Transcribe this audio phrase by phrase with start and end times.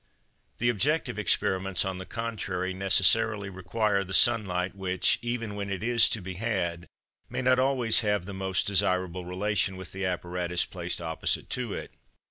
[0.57, 5.83] The objective experiments, on the contrary, necessarily require the sun light which, even when it
[5.83, 6.87] is to be had,
[7.29, 11.91] may not always have the most desirable relation with the apparatus placed opposite to it.